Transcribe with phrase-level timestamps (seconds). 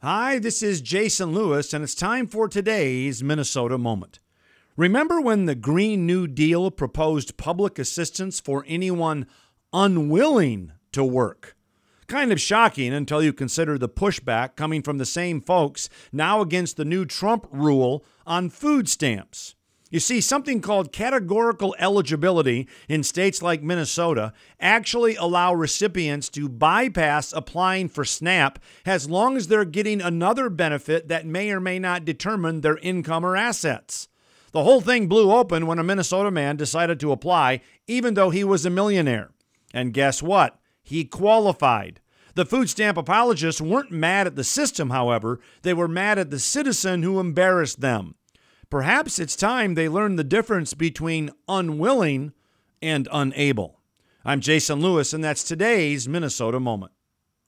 [0.00, 4.20] Hi, this is Jason Lewis, and it's time for today's Minnesota Moment.
[4.76, 9.26] Remember when the Green New Deal proposed public assistance for anyone
[9.72, 11.56] unwilling to work?
[12.06, 16.76] Kind of shocking until you consider the pushback coming from the same folks now against
[16.76, 19.56] the new Trump rule on food stamps.
[19.90, 27.32] You see, something called categorical eligibility in states like Minnesota actually allow recipients to bypass
[27.32, 32.04] applying for SNAP as long as they're getting another benefit that may or may not
[32.04, 34.08] determine their income or assets.
[34.52, 38.44] The whole thing blew open when a Minnesota man decided to apply, even though he
[38.44, 39.30] was a millionaire.
[39.72, 40.58] And guess what?
[40.82, 42.00] He qualified.
[42.34, 46.38] The food stamp apologists weren't mad at the system, however, they were mad at the
[46.38, 48.14] citizen who embarrassed them.
[48.70, 52.34] Perhaps it's time they learn the difference between unwilling
[52.82, 53.80] and unable.
[54.26, 56.92] I'm Jason Lewis, and that's today's Minnesota Moment.